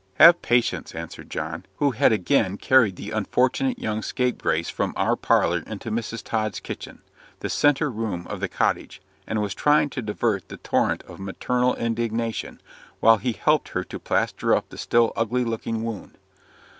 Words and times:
"Have 0.15 0.41
patience," 0.41 0.95
answered 0.95 1.29
John, 1.29 1.63
who 1.77 1.91
had 1.91 2.11
again 2.11 2.57
carried 2.57 2.95
the 2.95 3.11
unfortunate 3.11 3.77
young 3.77 4.01
scapegrace 4.01 4.67
from 4.67 4.93
our 4.97 5.15
parlour 5.15 5.61
into 5.67 5.91
Mrs. 5.91 6.23
Tod's 6.23 6.59
kitchen 6.59 7.03
the 7.41 7.51
centre 7.51 7.91
room 7.91 8.25
of 8.27 8.39
the 8.39 8.47
cottage; 8.47 8.99
and 9.27 9.43
was 9.43 9.53
trying 9.53 9.91
to 9.91 10.01
divert 10.01 10.49
the 10.49 10.57
torrent 10.57 11.03
of 11.03 11.19
maternal 11.19 11.75
indignation, 11.75 12.59
while 12.99 13.17
he 13.17 13.33
helped 13.33 13.69
her 13.77 13.83
to 13.83 13.99
plaster 13.99 14.55
up 14.55 14.69
the 14.69 14.77
still 14.79 15.13
ugly 15.15 15.45
looking 15.45 15.83
wound. 15.83 16.17